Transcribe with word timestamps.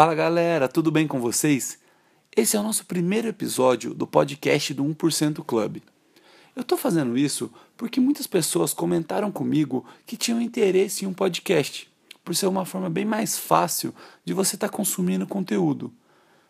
Fala 0.00 0.14
galera, 0.14 0.68
tudo 0.68 0.92
bem 0.92 1.08
com 1.08 1.18
vocês? 1.18 1.76
Esse 2.36 2.56
é 2.56 2.60
o 2.60 2.62
nosso 2.62 2.86
primeiro 2.86 3.26
episódio 3.26 3.92
do 3.92 4.06
podcast 4.06 4.72
do 4.72 4.84
1% 4.84 5.44
Club. 5.44 5.78
Eu 6.54 6.62
estou 6.62 6.78
fazendo 6.78 7.18
isso 7.18 7.50
porque 7.76 7.98
muitas 7.98 8.24
pessoas 8.24 8.72
comentaram 8.72 9.32
comigo 9.32 9.84
que 10.06 10.16
tinham 10.16 10.40
interesse 10.40 11.04
em 11.04 11.08
um 11.08 11.12
podcast, 11.12 11.92
por 12.22 12.32
ser 12.36 12.46
uma 12.46 12.64
forma 12.64 12.88
bem 12.88 13.04
mais 13.04 13.36
fácil 13.36 13.92
de 14.24 14.32
você 14.32 14.54
estar 14.54 14.68
tá 14.68 14.76
consumindo 14.76 15.26
conteúdo. 15.26 15.92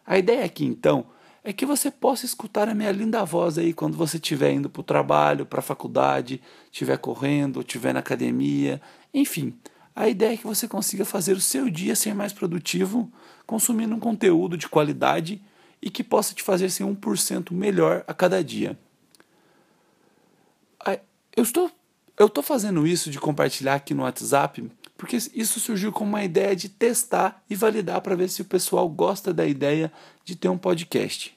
A 0.07 0.19
ideia 0.19 0.45
aqui 0.45 0.67
então 0.67 1.07
é 1.43 1.51
que 1.51 1.65
você 1.65 1.91
possa 1.91 2.27
escutar 2.27 2.69
a 2.69 2.75
minha 2.75 2.93
linda 2.93 3.25
voz 3.25 3.57
aí 3.57 3.73
quando 3.73 3.97
você 3.97 4.19
estiver 4.19 4.53
indo 4.53 4.69
para 4.69 4.81
o 4.81 4.85
trabalho, 4.85 5.47
para 5.47 5.61
a 5.61 5.63
faculdade, 5.63 6.43
estiver 6.71 6.99
correndo, 6.99 7.61
estiver 7.61 7.95
na 7.95 8.01
academia, 8.01 8.79
enfim 9.15 9.55
a 9.99 10.09
ideia 10.09 10.35
é 10.35 10.37
que 10.37 10.47
você 10.47 10.69
consiga 10.69 11.05
fazer 11.05 11.33
o 11.33 11.41
seu 11.41 11.69
dia 11.69 11.97
ser 11.97 12.15
mais 12.15 12.33
produtivo, 12.33 13.11
consumindo 13.45 13.97
um 13.97 13.99
conteúdo 13.99 14.57
de 14.57 14.69
qualidade 14.69 15.43
e 15.83 15.91
que 15.91 16.05
possa 16.05 16.33
te 16.33 16.43
fazer 16.43 16.71
ser 16.71 16.85
1% 16.85 17.51
melhor 17.53 18.05
a 18.07 18.15
cada 18.15 18.43
dia. 18.43 18.79
Eu 21.37 21.43
estou, 21.43 21.71
eu 22.17 22.27
estou 22.27 22.43
fazendo 22.45 22.87
isso 22.87 23.11
de 23.11 23.19
compartilhar 23.19 23.75
aqui 23.75 23.93
no 23.93 24.05
WhatsApp 24.05 24.71
porque 24.97 25.17
isso 25.17 25.61
surgiu 25.61 25.93
como 25.93 26.11
uma 26.11 26.25
ideia 26.25 26.55
de 26.55 26.69
testar 26.69 27.43
e 27.51 27.57
validar 27.57 28.01
para 28.01 28.17
ver 28.17 28.29
se 28.29 28.43
o 28.43 28.45
pessoal 28.45 28.89
gosta 28.89 29.33
da 29.33 29.47
ideia 29.47 29.93
de 30.25 30.35
ter 30.35 30.49
um 30.49 30.59
podcast. 30.59 31.37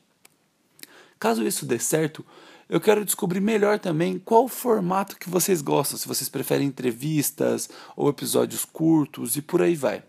Caso 1.20 1.46
isso 1.46 1.66
dê 1.66 1.78
certo, 1.78 2.26
eu 2.72 2.80
quero 2.80 3.04
descobrir 3.04 3.42
melhor 3.42 3.78
também 3.80 4.18
qual 4.18 4.48
formato 4.48 5.18
que 5.18 5.30
vocês 5.30 5.62
gostam, 5.62 5.98
se 5.98 6.08
vocês 6.08 6.30
preferem 6.30 6.70
entrevistas 6.70 7.70
ou 7.98 8.08
episódios 8.08 8.64
curtos 8.64 9.36
e 9.36 9.42
por 9.42 9.62
aí 9.62 9.76
vai. 9.76 10.02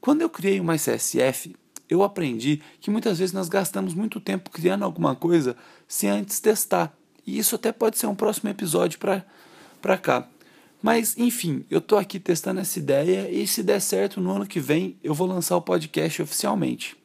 Quando 0.00 0.22
eu 0.22 0.30
criei 0.30 0.58
o 0.58 0.64
MyCSF, 0.64 1.54
eu 1.86 2.02
aprendi 2.02 2.62
que 2.80 2.90
muitas 2.90 3.18
vezes 3.18 3.34
nós 3.34 3.50
gastamos 3.50 3.92
muito 3.92 4.18
tempo 4.20 4.48
criando 4.48 4.86
alguma 4.86 5.14
coisa 5.14 5.54
sem 5.86 6.08
antes 6.08 6.40
testar. 6.40 6.96
E 7.26 7.38
isso 7.38 7.54
até 7.54 7.70
pode 7.72 7.98
ser 7.98 8.06
um 8.06 8.14
próximo 8.14 8.48
episódio 8.48 8.98
para 8.98 9.98
cá. 9.98 10.26
Mas, 10.82 11.14
enfim, 11.18 11.62
eu 11.70 11.80
estou 11.80 11.98
aqui 11.98 12.18
testando 12.18 12.60
essa 12.60 12.78
ideia 12.78 13.30
e 13.30 13.46
se 13.46 13.62
der 13.62 13.80
certo, 13.80 14.18
no 14.18 14.30
ano 14.30 14.46
que 14.46 14.60
vem 14.60 14.96
eu 15.04 15.12
vou 15.12 15.26
lançar 15.26 15.58
o 15.58 15.62
podcast 15.62 16.22
oficialmente. 16.22 16.96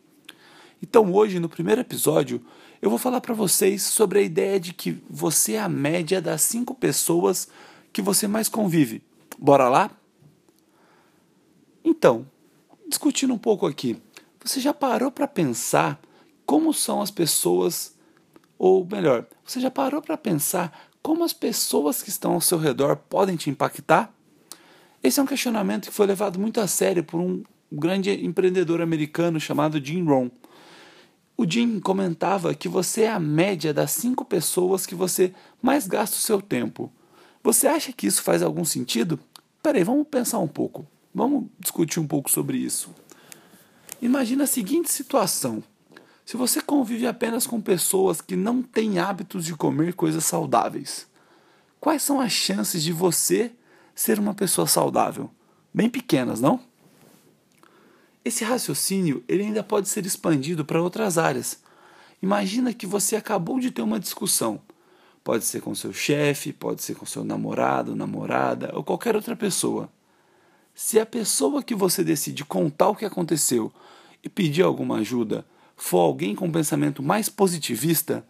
Então, 0.82 1.14
hoje, 1.14 1.40
no 1.40 1.50
primeiro 1.50 1.82
episódio, 1.82 2.42
eu 2.82 2.90
vou 2.90 2.98
falar 2.98 3.22
para 3.22 3.34
vocês 3.34 3.84
sobre 3.84 4.20
a 4.20 4.22
ideia 4.22 4.60
de 4.60 4.74
que 4.74 5.02
você 5.10 5.54
é 5.54 5.60
a 5.60 5.70
média 5.70 6.22
das 6.22 6.42
cinco 6.42 6.74
pessoas 6.74 7.48
que 7.94 8.02
você 8.02 8.28
mais 8.28 8.50
convive. 8.50 9.04
Bora 9.38 9.70
lá? 9.70 9.92
Então, 11.84 12.26
discutindo 12.88 13.34
um 13.34 13.38
pouco 13.38 13.68
aqui, 13.68 14.02
você 14.44 14.60
já 14.60 14.74
parou 14.74 15.12
para 15.12 15.28
pensar 15.28 16.02
como 16.46 16.74
são 16.74 17.02
as 17.02 17.12
pessoas, 17.12 17.96
ou 18.58 18.86
melhor, 18.86 19.28
você 19.46 19.60
já 19.60 19.70
parou 19.70 20.02
para 20.02 20.18
pensar 20.18 20.90
como 21.02 21.24
as 21.24 21.34
pessoas 21.34 22.02
que 22.02 22.10
estão 22.10 22.34
ao 22.34 22.42
seu 22.42 22.58
redor 22.58 22.96
podem 22.96 23.36
te 23.36 23.50
impactar? 23.50 24.14
Esse 25.04 25.20
é 25.20 25.24
um 25.24 25.28
questionamento 25.28 25.88
que 25.88 25.94
foi 25.94 26.06
levado 26.06 26.40
muito 26.40 26.60
a 26.60 26.68
sério 26.68 27.04
por 27.04 27.20
um 27.20 27.44
grande 27.72 28.12
empreendedor 28.26 28.82
americano 28.82 29.40
chamado 29.40 29.84
Jim 29.84 30.04
Rohn. 30.04 30.30
O 31.42 31.50
Jim 31.50 31.80
comentava 31.80 32.54
que 32.54 32.70
você 32.70 33.02
é 33.02 33.10
a 33.10 33.20
média 33.20 33.74
das 33.74 33.90
cinco 33.94 34.24
pessoas 34.24 34.86
que 34.86 34.94
você 34.94 35.34
mais 35.60 35.88
gasta 35.88 36.16
o 36.16 36.20
seu 36.20 36.40
tempo. 36.40 36.94
Você 37.44 37.66
acha 37.68 37.92
que 37.92 38.06
isso 38.06 38.22
faz 38.22 38.44
algum 38.44 38.64
sentido? 38.64 39.20
Peraí, 39.64 39.84
vamos 39.84 40.06
pensar 40.08 40.38
um 40.38 40.48
pouco. 40.48 40.86
Vamos 41.12 41.48
discutir 41.60 42.00
um 42.00 42.06
pouco 42.06 42.30
sobre 42.30 42.60
isso. 42.60 42.94
Imagina 44.00 44.44
a 44.44 44.48
seguinte 44.48 44.92
situação: 44.92 45.64
se 46.24 46.38
você 46.38 46.62
convive 46.62 47.08
apenas 47.08 47.48
com 47.48 47.60
pessoas 47.60 48.22
que 48.22 48.36
não 48.36 48.62
têm 48.62 49.00
hábitos 49.00 49.44
de 49.44 49.56
comer 49.56 49.96
coisas 49.96 50.24
saudáveis, 50.24 51.08
quais 51.80 52.04
são 52.04 52.22
as 52.22 52.32
chances 52.32 52.84
de 52.84 52.92
você 52.92 53.52
ser 53.96 54.20
uma 54.20 54.36
pessoa 54.36 54.68
saudável? 54.68 55.28
Bem 55.74 55.90
pequenas, 55.90 56.40
não? 56.40 56.60
Esse 58.24 58.44
raciocínio 58.44 59.24
ele 59.28 59.44
ainda 59.44 59.64
pode 59.64 59.90
ser 59.90 60.06
expandido 60.06 60.64
para 60.64 60.82
outras 60.82 61.18
áreas. 61.18 61.60
Imagina 62.22 62.74
que 62.74 62.86
você 62.86 63.16
acabou 63.16 63.60
de 63.60 63.72
ter 63.72 63.82
uma 63.82 64.00
discussão. 64.00 64.62
Pode 65.24 65.44
ser 65.44 65.62
com 65.62 65.74
seu 65.74 65.92
chefe, 65.92 66.54
pode 66.54 66.84
ser 66.84 66.96
com 66.96 67.06
seu 67.06 67.24
namorado, 67.24 67.96
namorada 67.96 68.72
ou 68.76 68.84
qualquer 68.84 69.16
outra 69.16 69.36
pessoa. 69.36 69.90
Se 70.74 71.00
a 71.00 71.06
pessoa 71.06 71.64
que 71.64 71.76
você 71.76 72.04
decide 72.04 72.46
contar 72.46 72.90
o 72.90 72.96
que 72.96 73.06
aconteceu 73.06 73.72
e 74.24 74.30
pedir 74.30 74.62
alguma 74.62 74.98
ajuda 74.98 75.46
for 75.76 76.00
alguém 76.00 76.36
com 76.36 76.46
um 76.46 76.52
pensamento 76.52 77.02
mais 77.02 77.28
positivista, 77.28 78.26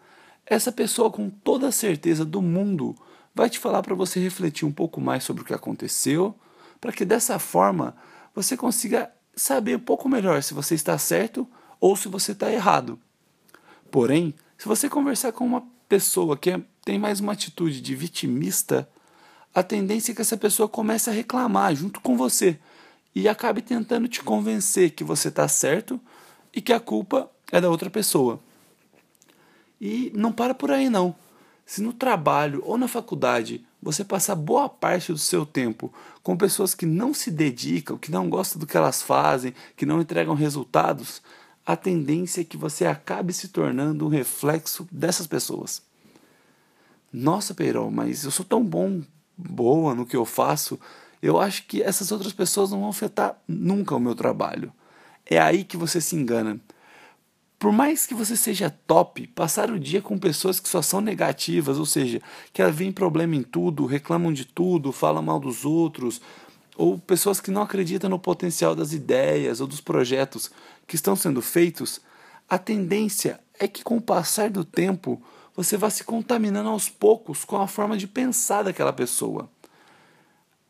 essa 0.46 0.72
pessoa 0.72 1.12
com 1.12 1.30
toda 1.30 1.68
a 1.68 1.72
certeza 1.72 2.24
do 2.24 2.42
mundo 2.42 2.96
vai 3.36 3.50
te 3.50 3.60
falar 3.60 3.82
para 3.82 3.96
você 3.96 4.20
refletir 4.20 4.66
um 4.66 4.72
pouco 4.72 5.02
mais 5.02 5.24
sobre 5.24 5.44
o 5.44 5.46
que 5.46 5.54
aconteceu, 5.54 6.36
para 6.80 6.92
que 6.92 7.06
dessa 7.06 7.38
forma 7.40 7.96
você 8.34 8.56
consiga 8.56 9.12
saber 9.36 9.78
um 9.78 9.80
pouco 9.80 10.10
melhor 10.10 10.42
se 10.44 10.54
você 10.54 10.76
está 10.76 10.98
certo 10.98 11.48
ou 11.80 11.96
se 11.96 12.08
você 12.08 12.32
está 12.32 12.52
errado. 12.52 13.00
Porém, 13.90 14.34
se 14.58 14.68
você 14.68 14.88
conversar 14.88 15.32
com 15.32 15.46
uma 15.46 15.64
pessoa 15.90 16.38
que 16.38 16.52
é, 16.52 16.62
tem 16.86 16.98
mais 16.98 17.20
uma 17.20 17.34
atitude 17.34 17.82
de 17.82 17.96
vitimista, 17.96 18.88
a 19.54 19.62
tendência 19.62 20.12
é 20.12 20.16
que 20.16 20.22
essa 20.22 20.38
pessoa 20.38 20.70
comece 20.70 21.10
a 21.10 21.14
reclamar 21.14 21.76
junto 21.76 22.00
com 22.00 22.16
você 22.16 22.58
e 23.14 23.28
acabe 23.28 23.62
tentando 23.62 24.08
te 24.08 24.24
convencer 24.24 24.92
que 24.92 25.04
você 25.04 25.28
está 25.28 25.48
certo 25.48 26.00
e 26.54 26.62
que 26.62 26.72
a 26.72 26.80
culpa 26.80 27.30
é 27.52 27.60
da 27.60 27.70
outra 27.70 27.90
pessoa. 27.90 28.40
E 29.80 30.12
não 30.16 30.32
para 30.32 30.54
por 30.54 30.72
aí 30.72 30.90
não. 30.90 31.16
Se 31.66 31.82
no 31.82 31.92
trabalho 31.92 32.62
ou 32.66 32.78
na 32.78 32.88
faculdade 32.88 33.66
você 33.82 34.04
passar 34.04 34.36
boa 34.36 34.70
parte 34.70 35.12
do 35.12 35.18
seu 35.18 35.46
tempo 35.46 35.92
com 36.22 36.38
pessoas 36.38 36.76
que 36.76 36.86
não 36.86 37.14
se 37.14 37.32
dedicam, 37.32 37.98
que 37.98 38.12
não 38.12 38.30
gostam 38.30 38.60
do 38.60 38.68
que 38.68 38.78
elas 38.78 39.02
fazem, 39.02 39.54
que 39.76 39.86
não 39.86 40.02
entregam 40.02 40.36
resultados, 40.36 41.22
a 41.66 41.76
tendência 41.76 42.42
é 42.42 42.44
que 42.44 42.58
você 42.58 42.86
acabe 42.86 43.34
se 43.34 43.48
tornando 43.48 44.06
um 44.06 44.10
reflexo 44.10 44.88
dessas 44.92 45.28
pessoas. 45.28 45.82
Nossa, 47.12 47.54
Peirão, 47.54 47.92
mas 47.92 48.24
eu 48.24 48.32
sou 48.32 48.46
tão 48.46 48.64
bom, 48.64 49.02
boa 49.38 49.94
no 49.94 50.06
que 50.06 50.16
eu 50.16 50.26
faço, 50.26 50.80
eu 51.22 51.40
acho 51.40 51.66
que 51.68 51.82
essas 51.82 52.12
outras 52.12 52.34
pessoas 52.34 52.72
não 52.72 52.82
vão 52.82 52.90
afetar 52.90 53.40
nunca 53.48 53.96
o 53.96 54.00
meu 54.00 54.16
trabalho. 54.16 54.72
É 55.26 55.40
aí 55.40 55.64
que 55.64 55.78
você 55.78 56.02
se 56.02 56.16
engana. 56.16 56.60
Por 57.62 57.72
mais 57.72 58.08
que 58.08 58.16
você 58.16 58.36
seja 58.36 58.72
top, 58.72 59.28
passar 59.28 59.70
o 59.70 59.80
dia 59.80 60.02
com 60.02 60.18
pessoas 60.18 60.60
que 60.60 60.68
só 60.68 60.82
são 60.82 61.00
negativas, 61.00 61.78
ou 61.78 61.86
seja, 61.86 62.20
que 62.52 62.66
veem 62.72 62.92
problema 62.92 63.36
em 63.36 63.44
tudo, 63.44 63.86
reclamam 63.86 64.34
de 64.34 64.46
tudo, 64.46 64.92
falam 64.92 65.22
mal 65.22 65.40
dos 65.40 65.64
outros, 65.64 66.20
ou 66.76 66.98
pessoas 66.98 67.40
que 67.40 67.52
não 67.52 67.62
acreditam 67.62 68.10
no 68.10 68.18
potencial 68.18 68.74
das 68.74 68.94
ideias 68.94 69.62
ou 69.62 69.68
dos 69.68 69.80
projetos 69.80 70.50
que 70.88 70.96
estão 70.96 71.16
sendo 71.16 71.40
feitos, 71.40 72.02
a 72.50 72.58
tendência 72.58 73.40
é 73.60 73.68
que 73.68 73.84
com 73.84 73.98
o 73.98 74.02
passar 74.02 74.50
do 74.50 74.66
tempo 74.66 75.22
você 75.56 75.78
vá 75.78 75.92
se 75.92 76.04
contaminando 76.04 76.68
aos 76.68 76.90
poucos 76.90 77.46
com 77.46 77.62
a 77.62 77.68
forma 77.68 77.96
de 77.96 78.08
pensar 78.08 78.64
daquela 78.64 78.92
pessoa. 78.92 79.48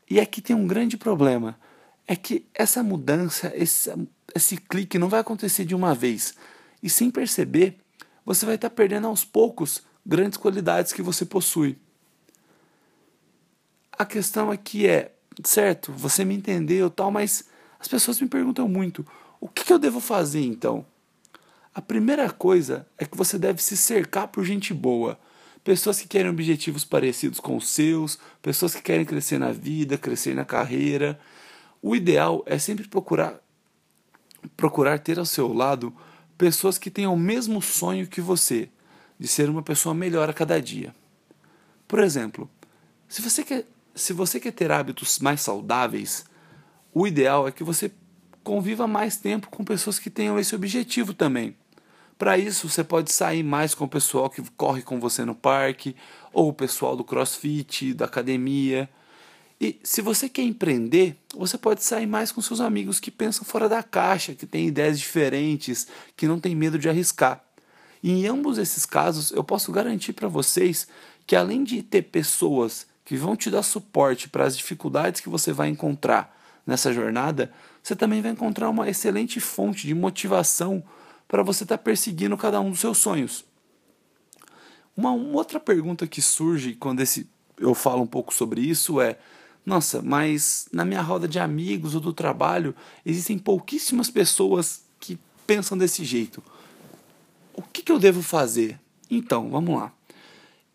E 0.09 0.19
aqui 0.19 0.41
tem 0.41 0.53
um 0.53 0.67
grande 0.67 0.97
problema: 0.97 1.57
é 2.05 2.17
que 2.17 2.45
essa 2.53 2.83
mudança, 2.83 3.49
esse, 3.55 3.89
esse 4.35 4.57
clique 4.57 4.99
não 4.99 5.07
vai 5.07 5.21
acontecer 5.21 5.63
de 5.63 5.73
uma 5.73 5.95
vez 5.95 6.35
e 6.81 6.89
sem 6.89 7.11
perceber, 7.11 7.77
você 8.25 8.45
vai 8.45 8.55
estar 8.55 8.69
perdendo 8.69 9.07
aos 9.07 9.23
poucos 9.23 9.83
grandes 10.05 10.37
qualidades 10.37 10.93
que 10.93 11.01
você 11.01 11.25
possui. 11.25 11.77
A 13.91 14.05
questão 14.05 14.49
aqui 14.49 14.87
é, 14.87 15.13
certo, 15.43 15.91
você 15.91 16.25
me 16.25 16.35
entendeu 16.35 16.89
tal, 16.89 17.11
mas 17.11 17.45
as 17.79 17.87
pessoas 17.87 18.19
me 18.19 18.27
perguntam 18.27 18.67
muito: 18.67 19.05
o 19.39 19.47
que 19.47 19.71
eu 19.71 19.79
devo 19.79 19.99
fazer 19.99 20.41
então? 20.41 20.85
A 21.73 21.81
primeira 21.81 22.29
coisa 22.29 22.85
é 22.97 23.05
que 23.05 23.17
você 23.17 23.37
deve 23.37 23.61
se 23.61 23.77
cercar 23.77 24.27
por 24.27 24.43
gente 24.43 24.73
boa. 24.73 25.17
Pessoas 25.63 26.01
que 26.01 26.07
querem 26.07 26.29
objetivos 26.29 26.83
parecidos 26.83 27.39
com 27.39 27.55
os 27.55 27.69
seus, 27.69 28.17
pessoas 28.41 28.73
que 28.75 28.81
querem 28.81 29.05
crescer 29.05 29.37
na 29.37 29.51
vida, 29.51 29.97
crescer 29.97 30.35
na 30.35 30.43
carreira. 30.43 31.19
O 31.81 31.95
ideal 31.95 32.43
é 32.45 32.57
sempre 32.57 32.87
procurar 32.87 33.39
procurar 34.57 34.97
ter 34.97 35.19
ao 35.19 35.25
seu 35.25 35.53
lado 35.53 35.95
pessoas 36.41 36.79
que 36.79 36.89
têm 36.89 37.05
o 37.05 37.15
mesmo 37.15 37.61
sonho 37.61 38.07
que 38.07 38.19
você, 38.19 38.67
de 39.19 39.27
ser 39.27 39.47
uma 39.47 39.61
pessoa 39.61 39.93
melhor 39.93 40.27
a 40.27 40.33
cada 40.33 40.59
dia. 40.59 40.91
Por 41.87 41.99
exemplo, 41.99 42.49
se 43.07 43.21
você 43.21 43.43
quer, 43.43 43.67
se 43.93 44.11
você 44.11 44.39
quer 44.39 44.51
ter 44.51 44.71
hábitos 44.71 45.19
mais 45.19 45.41
saudáveis, 45.41 46.25
o 46.91 47.05
ideal 47.05 47.47
é 47.47 47.51
que 47.51 47.63
você 47.63 47.91
conviva 48.43 48.87
mais 48.87 49.17
tempo 49.17 49.51
com 49.51 49.63
pessoas 49.63 49.99
que 49.99 50.09
tenham 50.09 50.39
esse 50.39 50.55
objetivo 50.55 51.13
também. 51.13 51.55
Para 52.17 52.39
isso, 52.39 52.67
você 52.67 52.83
pode 52.83 53.11
sair 53.11 53.43
mais 53.43 53.75
com 53.75 53.85
o 53.85 53.87
pessoal 53.87 54.27
que 54.27 54.41
corre 54.57 54.81
com 54.81 54.99
você 54.99 55.23
no 55.23 55.35
parque, 55.35 55.95
ou 56.33 56.49
o 56.49 56.53
pessoal 56.53 56.95
do 56.95 57.03
crossfit, 57.03 57.93
da 57.93 58.05
academia. 58.05 58.89
E 59.61 59.79
se 59.83 60.01
você 60.01 60.27
quer 60.27 60.41
empreender, 60.41 61.15
você 61.35 61.55
pode 61.55 61.83
sair 61.83 62.07
mais 62.07 62.31
com 62.31 62.41
seus 62.41 62.59
amigos 62.59 62.99
que 62.99 63.11
pensam 63.11 63.45
fora 63.45 63.69
da 63.69 63.83
caixa, 63.83 64.33
que 64.33 64.47
têm 64.47 64.65
ideias 64.65 64.97
diferentes, 64.97 65.85
que 66.17 66.27
não 66.27 66.39
têm 66.39 66.55
medo 66.55 66.79
de 66.79 66.89
arriscar. 66.89 67.45
E 68.01 68.09
em 68.09 68.25
ambos 68.25 68.57
esses 68.57 68.87
casos, 68.87 69.29
eu 69.29 69.43
posso 69.43 69.71
garantir 69.71 70.13
para 70.13 70.27
vocês 70.27 70.87
que 71.27 71.35
além 71.35 71.63
de 71.63 71.83
ter 71.83 72.01
pessoas 72.01 72.87
que 73.05 73.15
vão 73.15 73.35
te 73.35 73.51
dar 73.51 73.61
suporte 73.61 74.27
para 74.27 74.45
as 74.45 74.57
dificuldades 74.57 75.21
que 75.21 75.29
você 75.29 75.53
vai 75.53 75.69
encontrar 75.69 76.35
nessa 76.65 76.91
jornada, 76.91 77.53
você 77.83 77.95
também 77.95 78.19
vai 78.19 78.31
encontrar 78.31 78.67
uma 78.67 78.89
excelente 78.89 79.39
fonte 79.39 79.85
de 79.85 79.93
motivação 79.93 80.83
para 81.27 81.43
você 81.43 81.65
estar 81.65 81.77
tá 81.77 81.83
perseguindo 81.83 82.35
cada 82.35 82.59
um 82.59 82.71
dos 82.71 82.79
seus 82.79 82.97
sonhos. 82.97 83.45
Uma, 84.97 85.11
uma, 85.11 85.37
outra 85.37 85.59
pergunta 85.59 86.07
que 86.07 86.19
surge 86.19 86.73
quando 86.73 87.01
esse, 87.01 87.29
eu 87.59 87.75
falo 87.75 88.01
um 88.01 88.07
pouco 88.07 88.33
sobre 88.33 88.61
isso 88.61 88.99
é: 88.99 89.19
nossa, 89.65 90.01
mas 90.01 90.67
na 90.71 90.83
minha 90.83 91.01
roda 91.01 91.27
de 91.27 91.39
amigos 91.39 91.93
ou 91.93 92.01
do 92.01 92.13
trabalho 92.13 92.75
existem 93.05 93.37
pouquíssimas 93.37 94.09
pessoas 94.09 94.83
que 94.99 95.19
pensam 95.45 95.77
desse 95.77 96.03
jeito. 96.03 96.41
O 97.53 97.61
que, 97.61 97.83
que 97.83 97.91
eu 97.91 97.99
devo 97.99 98.23
fazer? 98.23 98.79
Então, 99.09 99.49
vamos 99.49 99.75
lá. 99.75 99.93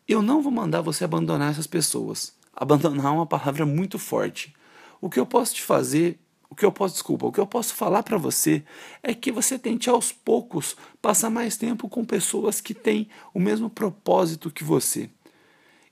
Eu 0.06 0.22
não 0.22 0.40
vou 0.40 0.52
mandar 0.52 0.82
você 0.82 1.04
abandonar 1.04 1.50
essas 1.50 1.66
pessoas. 1.66 2.32
Abandonar 2.54 3.06
é 3.06 3.10
uma 3.10 3.26
palavra 3.26 3.66
muito 3.66 3.98
forte. 3.98 4.54
O 5.00 5.10
que 5.10 5.18
eu 5.18 5.26
posso 5.26 5.54
te 5.54 5.62
fazer, 5.62 6.18
o 6.48 6.54
que 6.54 6.64
eu 6.64 6.70
posso, 6.70 6.94
desculpa, 6.94 7.26
o 7.26 7.32
que 7.32 7.40
eu 7.40 7.46
posso 7.46 7.74
falar 7.74 8.04
para 8.04 8.16
você 8.16 8.64
é 9.02 9.14
que 9.14 9.32
você 9.32 9.58
tente 9.58 9.90
aos 9.90 10.12
poucos 10.12 10.76
passar 11.02 11.28
mais 11.28 11.56
tempo 11.56 11.88
com 11.88 12.04
pessoas 12.04 12.60
que 12.60 12.72
têm 12.72 13.08
o 13.34 13.40
mesmo 13.40 13.68
propósito 13.68 14.50
que 14.50 14.62
você. 14.62 15.10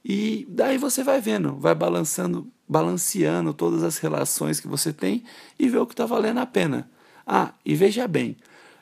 E 0.05 0.47
daí 0.51 0.77
você 0.77 1.03
vai 1.03 1.21
vendo, 1.21 1.56
vai 1.56 1.75
balançando, 1.75 2.47
balanceando 2.69 3.55
todas 3.55 3.83
as 3.83 3.97
relações 3.97 4.61
que 4.61 4.69
você 4.69 4.93
tem 4.93 5.25
e 5.59 5.69
vê 5.69 5.79
o 5.79 5.87
que 5.87 5.95
está 5.95 6.05
valendo 6.05 6.41
a 6.41 6.47
pena. 6.47 6.91
Ah, 7.27 7.55
e 7.65 7.75
veja 7.75 8.06
bem, 8.06 8.37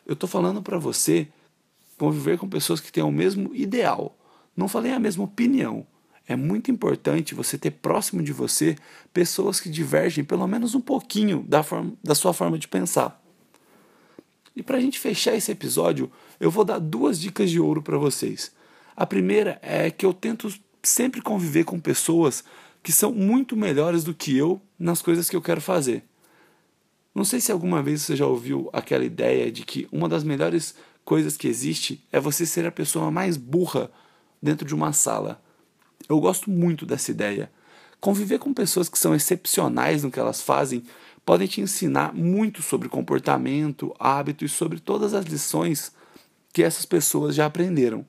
eu 0.05 0.15
estou 0.15 0.29
falando 0.29 0.61
para 0.61 0.79
você 0.79 1.29
conviver 1.97 2.39
com 2.39 2.49
pessoas 2.49 2.81
que 2.81 2.91
têm 2.91 3.05
o 3.05 3.13
mesmo 3.13 3.55
ideal. 3.55 4.17
Não 4.57 4.67
falei 4.67 4.93
a 4.93 4.99
mesma 4.99 5.23
opinião. 5.23 5.87
É 6.27 6.35
muito 6.35 6.71
importante 6.71 7.35
você 7.35 7.57
ter 7.57 7.71
próximo 7.71 8.23
de 8.23 8.33
você 8.33 8.77
pessoas 9.13 9.61
que 9.61 9.69
divergem 9.69 10.25
pelo 10.25 10.47
menos 10.49 10.75
um 10.75 10.81
pouquinho 10.81 11.45
da, 11.49 11.63
forma, 11.63 11.93
da 12.03 12.15
sua 12.15 12.33
forma 12.33 12.59
de 12.59 12.67
pensar. 12.67 13.23
E 14.55 14.63
para 14.63 14.77
a 14.77 14.81
gente 14.81 14.99
fechar 14.99 15.35
esse 15.35 15.53
episódio, 15.53 16.11
eu 16.41 16.51
vou 16.51 16.65
dar 16.65 16.79
duas 16.79 17.21
dicas 17.21 17.49
de 17.51 17.61
ouro 17.61 17.81
para 17.81 17.97
vocês. 17.97 18.53
A 18.97 19.07
primeira 19.07 19.59
é 19.63 19.91
que 19.91 20.05
eu 20.05 20.13
tento 20.13 20.53
sempre 20.83 21.21
conviver 21.21 21.65
com 21.65 21.79
pessoas 21.79 22.43
que 22.83 22.93
são 22.93 23.13
muito 23.13 23.57
melhores 23.57 24.03
do 24.03 24.15
que 24.15 24.37
eu 24.37 24.61
nas 24.79 25.01
coisas 25.01 25.31
que 25.31 25.37
eu 25.37 25.43
quero 25.43 25.61
fazer. 25.61 26.05
Não 27.15 27.25
sei 27.25 27.41
se 27.41 27.53
alguma 27.53 27.83
vez 27.83 28.03
você 28.03 28.17
já 28.17 28.27
ouviu 28.27 28.69
aquela 28.73 29.05
ideia 29.05 29.53
de 29.53 29.65
que 29.65 29.87
uma 29.93 30.09
das 30.09 30.25
melhores 30.25 30.75
coisas 31.05 31.37
que 31.37 31.47
existe 31.47 32.03
é 32.11 32.19
você 32.19 32.47
ser 32.47 32.67
a 32.67 32.73
pessoa 32.73 33.11
mais 33.11 33.37
burra 33.37 33.91
dentro 34.43 34.67
de 34.67 34.75
uma 34.75 34.93
sala. 34.93 35.41
Eu 36.09 36.19
gosto 36.21 36.51
muito 36.51 36.85
dessa 36.87 37.11
ideia. 37.11 37.51
Conviver 38.01 38.39
com 38.39 38.53
pessoas 38.53 38.89
que 38.89 38.99
são 38.99 39.15
excepcionais 39.15 40.03
no 40.03 40.11
que 40.11 40.19
elas 40.19 40.41
fazem 40.41 40.83
podem 41.25 41.47
te 41.47 41.61
ensinar 41.61 42.13
muito 42.13 42.63
sobre 42.63 42.89
comportamento, 42.89 43.95
hábito 43.99 44.45
e 44.45 44.49
sobre 44.49 44.81
todas 44.81 45.15
as 45.15 45.25
lições 45.25 45.93
que 46.53 46.63
essas 46.63 46.85
pessoas 46.85 47.35
já 47.35 47.47
aprenderam. 47.47 48.05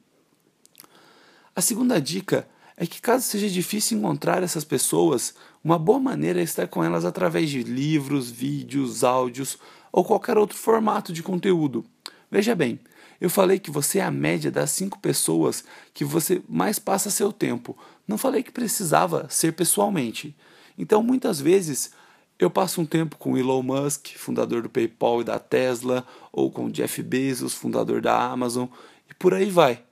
A 1.56 1.62
segunda 1.62 2.02
dica 2.02 2.48
é 2.76 2.86
que, 2.86 3.02
caso 3.02 3.26
seja 3.26 3.50
difícil 3.50 3.98
encontrar 3.98 4.42
essas 4.44 4.64
pessoas, 4.64 5.34
uma 5.64 5.78
boa 5.78 6.00
maneira 6.00 6.40
é 6.40 6.44
estar 6.44 6.68
com 6.68 6.84
elas 6.84 7.06
através 7.06 7.50
de 7.50 7.64
livros, 7.64 8.30
vídeos, 8.30 9.04
áudios 9.04 9.58
ou 9.92 10.04
qualquer 10.04 10.38
outro 10.38 10.58
formato 10.58 11.14
de 11.14 11.22
conteúdo. 11.22 11.86
Veja 12.30 12.56
bem, 12.56 12.80
eu 13.22 13.30
falei 13.30 13.60
que 13.60 13.72
você 13.72 14.00
é 14.00 14.04
a 14.04 14.12
média 14.12 14.50
das 14.50 14.72
cinco 14.72 15.00
pessoas 15.00 15.64
que 15.94 16.04
você 16.04 16.42
mais 16.50 16.80
passa 16.80 17.12
seu 17.12 17.32
tempo. 17.32 17.78
Não 18.08 18.18
falei 18.18 18.42
que 18.42 18.52
precisava 18.52 19.28
ser 19.30 19.54
pessoalmente. 19.54 20.36
Então, 20.78 21.04
muitas 21.04 21.40
vezes, 21.40 21.92
eu 22.40 22.50
passo 22.50 22.82
um 22.82 22.86
tempo 22.86 23.16
com 23.18 23.38
Elon 23.38 23.62
Musk, 23.62 24.18
fundador 24.18 24.64
do 24.64 24.70
PayPal 24.70 25.22
e 25.22 25.24
da 25.24 25.38
Tesla, 25.38 26.06
ou 26.32 26.52
com 26.52 26.72
Jeff 26.72 27.02
Bezos, 27.04 27.54
fundador 27.54 28.02
da 28.02 28.20
Amazon, 28.20 28.68
e 29.10 29.14
por 29.14 29.34
aí 29.34 29.50
vai 29.50 29.84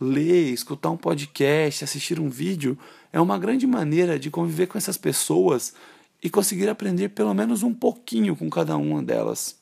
ler, 0.00 0.52
escutar 0.52 0.90
um 0.90 0.96
podcast, 0.96 1.84
assistir 1.84 2.20
um 2.20 2.28
vídeo 2.28 2.78
é 3.12 3.20
uma 3.20 3.38
grande 3.38 3.66
maneira 3.66 4.18
de 4.18 4.30
conviver 4.30 4.66
com 4.66 4.76
essas 4.76 4.96
pessoas 4.96 5.74
e 6.22 6.28
conseguir 6.28 6.68
aprender 6.68 7.10
pelo 7.10 7.34
menos 7.34 7.62
um 7.62 7.72
pouquinho 7.72 8.34
com 8.34 8.50
cada 8.50 8.76
uma 8.76 9.02
delas. 9.02 9.56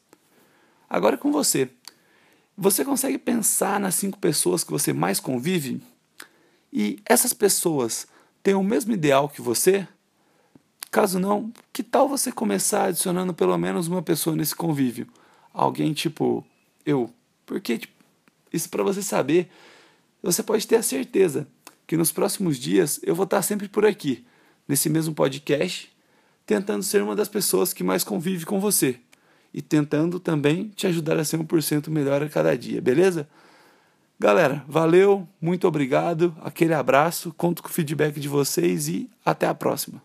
Agora 0.88 1.16
é 1.16 1.18
com 1.18 1.30
você. 1.30 1.68
Você 2.56 2.84
consegue 2.84 3.18
pensar 3.18 3.80
nas 3.80 3.94
cinco 3.94 4.18
pessoas 4.18 4.62
que 4.62 4.70
você 4.70 4.92
mais 4.92 5.18
convive? 5.18 5.82
E 6.72 6.98
essas 7.04 7.32
pessoas 7.32 8.06
têm 8.42 8.54
o 8.54 8.62
mesmo 8.62 8.92
ideal 8.92 9.28
que 9.28 9.42
você? 9.42 9.86
Caso 10.90 11.18
não, 11.18 11.52
que 11.72 11.82
tal 11.82 12.08
você 12.08 12.30
começar 12.30 12.84
adicionando 12.84 13.34
pelo 13.34 13.56
menos 13.58 13.88
uma 13.88 14.02
pessoa 14.02 14.36
nesse 14.36 14.54
convívio? 14.54 15.06
Alguém 15.52 15.92
tipo 15.92 16.44
eu. 16.84 17.10
Porque 17.44 17.78
tipo, 17.78 17.92
isso 18.52 18.68
para 18.68 18.82
você 18.82 19.02
saber 19.02 19.50
você 20.22 20.42
pode 20.42 20.66
ter 20.66 20.76
a 20.76 20.82
certeza 20.82 21.46
que 21.86 21.96
nos 21.96 22.12
próximos 22.12 22.58
dias 22.58 23.00
eu 23.02 23.14
vou 23.14 23.24
estar 23.24 23.42
sempre 23.42 23.68
por 23.68 23.84
aqui, 23.84 24.24
nesse 24.66 24.88
mesmo 24.88 25.14
podcast, 25.14 25.92
tentando 26.46 26.82
ser 26.82 27.02
uma 27.02 27.16
das 27.16 27.28
pessoas 27.28 27.72
que 27.72 27.84
mais 27.84 28.04
convive 28.04 28.46
com 28.46 28.60
você 28.60 28.98
e 29.52 29.60
tentando 29.60 30.18
também 30.18 30.68
te 30.74 30.86
ajudar 30.86 31.18
a 31.18 31.24
ser 31.24 31.38
1% 31.38 31.88
melhor 31.88 32.22
a 32.22 32.28
cada 32.28 32.56
dia, 32.56 32.80
beleza? 32.80 33.28
Galera, 34.18 34.64
valeu, 34.68 35.28
muito 35.40 35.66
obrigado, 35.66 36.34
aquele 36.40 36.72
abraço, 36.72 37.34
conto 37.36 37.62
com 37.62 37.68
o 37.68 37.72
feedback 37.72 38.20
de 38.20 38.28
vocês 38.28 38.88
e 38.88 39.10
até 39.24 39.46
a 39.46 39.54
próxima. 39.54 40.00